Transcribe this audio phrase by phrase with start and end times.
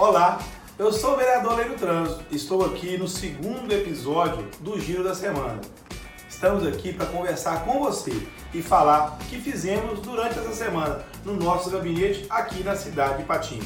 [0.00, 0.40] Olá,
[0.78, 2.24] eu sou o vereador Leiro Trânsito.
[2.34, 5.60] Estou aqui no segundo episódio do Giro da Semana.
[6.26, 8.10] Estamos aqui para conversar com você
[8.54, 13.24] e falar o que fizemos durante essa semana no nosso gabinete aqui na cidade de
[13.24, 13.62] Patinho.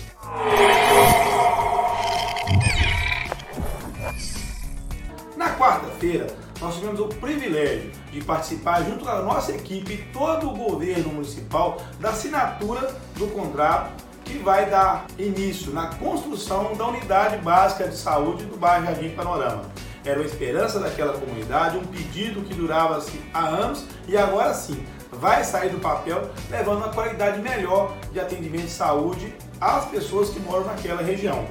[5.37, 6.27] Na quarta-feira,
[6.61, 12.11] nós tivemos o privilégio de participar, junto da nossa equipe, todo o governo municipal, da
[12.11, 18.57] assinatura do contrato que vai dar início na construção da unidade básica de saúde do
[18.57, 19.63] bairro Jardim Panorama.
[20.05, 24.85] Era uma esperança daquela comunidade, um pedido que durava assim, há anos e agora sim
[25.13, 30.41] vai sair do papel, levando uma qualidade melhor de atendimento de saúde às pessoas que
[30.41, 31.47] moram naquela região.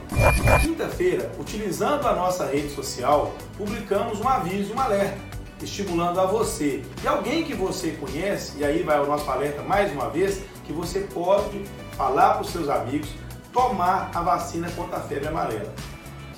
[0.62, 5.18] Quinta-feira, utilizando a nossa rede social, publicamos um aviso, um alerta,
[5.62, 9.92] estimulando a você e alguém que você conhece, e aí vai o nosso alerta mais
[9.94, 13.10] uma vez, que você pode falar para os seus amigos
[13.52, 15.74] tomar a vacina contra a febre amarela.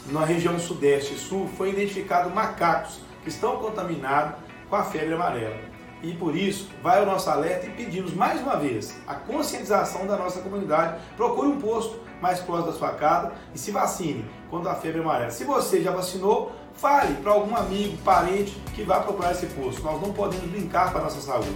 [0.07, 4.35] Na região sudeste e sul foi identificado macacos que estão contaminados
[4.69, 5.55] com a febre amarela.
[6.03, 10.15] E por isso, vai o nosso alerta e pedimos mais uma vez a conscientização da
[10.15, 11.01] nossa comunidade.
[11.15, 15.31] Procure um posto mais próximo da sua casa e se vacine contra a febre amarela.
[15.31, 19.81] Se você já vacinou, fale para algum amigo, parente que vá procurar esse posto.
[19.81, 21.55] Nós não podemos brincar com a nossa saúde.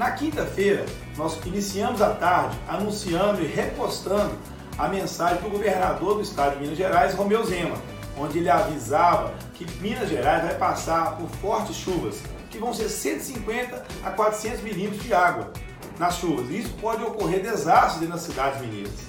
[0.00, 4.32] Na quinta-feira, nós iniciamos a tarde anunciando e repostando
[4.78, 7.76] a mensagem do governador do estado de Minas Gerais, Romeu Zema,
[8.16, 13.84] onde ele avisava que Minas Gerais vai passar por fortes chuvas, que vão ser 150
[14.02, 15.52] a 400 milímetros de água
[15.98, 16.48] nas chuvas.
[16.48, 19.00] Isso pode ocorrer desastres nas cidades mineiras.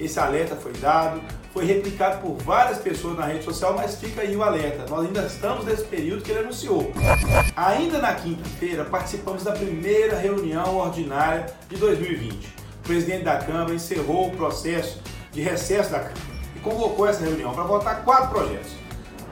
[0.00, 1.20] Esse alerta foi dado,
[1.54, 4.84] foi replicado por várias pessoas na rede social, mas fica aí o alerta.
[4.90, 6.92] Nós ainda estamos nesse período que ele anunciou.
[7.54, 12.34] Ainda na quinta-feira, participamos da primeira reunião ordinária de 2020.
[12.34, 16.20] O presidente da Câmara encerrou o processo de recesso da Câmara
[16.56, 18.72] e convocou essa reunião para votar quatro projetos.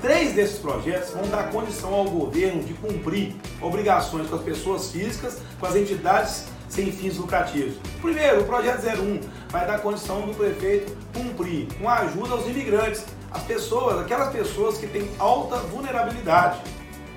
[0.01, 5.39] Três desses projetos vão dar condição ao governo de cumprir obrigações com as pessoas físicas,
[5.59, 7.75] com as entidades sem fins lucrativos.
[8.01, 13.05] Primeiro, o projeto 01 vai dar condição do prefeito cumprir com a ajuda aos imigrantes,
[13.31, 16.61] as pessoas, aquelas pessoas que têm alta vulnerabilidade.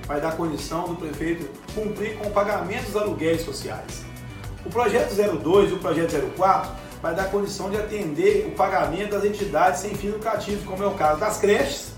[0.06, 4.04] Vai dar condição do prefeito cumprir com o pagamento dos aluguéis sociais.
[4.66, 9.24] O projeto 02 e o projeto 04 vai dar condição de atender o pagamento das
[9.24, 11.94] entidades sem fins lucrativos, como é o caso das creches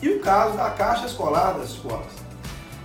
[0.00, 2.29] e o caso da caixa escolar das escolas.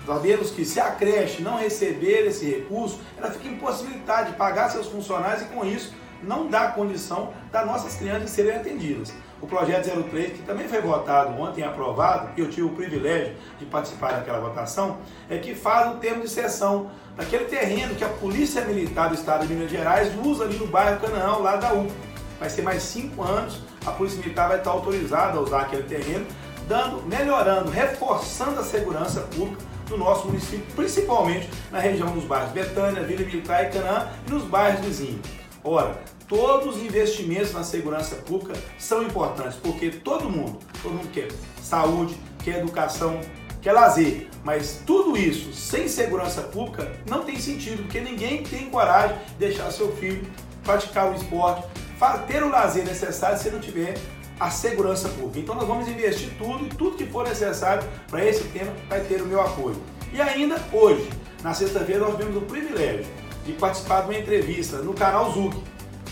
[0.05, 4.87] Sabemos que se a creche não receber esse recurso, ela fica impossibilitada de pagar seus
[4.87, 9.13] funcionários e com isso não dá condição das nossas crianças serem atendidas.
[9.41, 13.65] O projeto 03, que também foi votado ontem aprovado, e eu tive o privilégio de
[13.65, 14.97] participar daquela votação,
[15.29, 19.45] é que faz o termo de cessão daquele terreno que a Polícia Militar do Estado
[19.45, 21.87] de Minas Gerais usa ali no bairro Canaão, lá da U.
[22.39, 26.25] Vai ser mais cinco anos, a Polícia Militar vai estar autorizada a usar aquele terreno,
[26.67, 33.03] dando, melhorando, reforçando a segurança pública do nosso município, principalmente na região dos bairros Betânia,
[33.03, 35.25] Vila Militar e Canaã e nos bairros vizinhos.
[35.63, 41.27] Ora, todos os investimentos na segurança pública são importantes, porque todo mundo, todo mundo quer
[41.61, 43.19] saúde, quer educação,
[43.61, 49.17] quer lazer, mas tudo isso sem segurança pública não tem sentido, porque ninguém tem coragem
[49.17, 50.25] de deixar seu filho
[50.63, 51.67] praticar o esporte,
[52.27, 53.95] ter o lazer necessário se não tiver
[54.39, 55.39] a segurança pública.
[55.39, 59.21] Então nós vamos investir tudo e tudo que for necessário para esse tema vai ter
[59.21, 59.81] o meu apoio.
[60.11, 61.09] E ainda hoje,
[61.43, 63.05] na sexta-feira, nós tivemos o privilégio
[63.45, 65.55] de participar de uma entrevista no canal Zug,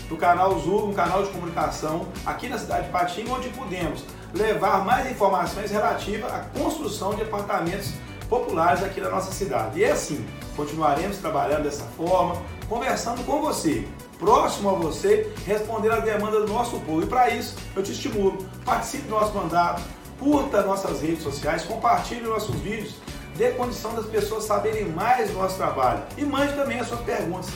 [0.08, 4.84] no canal Zug, um canal de comunicação aqui na cidade de Patinga, onde pudemos levar
[4.84, 7.92] mais informações relativas à construção de apartamentos
[8.28, 9.80] populares aqui da nossa cidade.
[9.80, 10.24] E é assim,
[10.56, 13.86] continuaremos trabalhando dessa forma, conversando com você,
[14.18, 17.02] próximo a você, responder às demandas do nosso povo.
[17.02, 19.82] E para isso, eu te estimulo, participe do nosso mandato,
[20.18, 22.94] curta nossas redes sociais, compartilhe nossos vídeos,
[23.36, 27.50] dê condição das pessoas saberem mais do nosso trabalho e mande também as suas perguntas.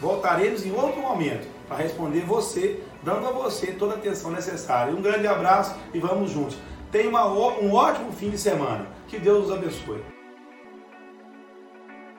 [0.00, 4.94] Voltaremos em outro momento para responder você, dando a você toda a atenção necessária.
[4.94, 6.56] Um grande abraço e vamos juntos.
[6.90, 8.86] Tenha uma, um ótimo fim de semana.
[9.06, 10.17] Que Deus os abençoe.